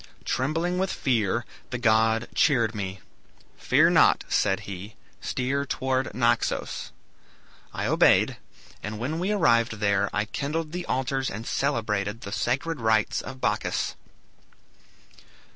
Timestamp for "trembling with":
0.25-0.91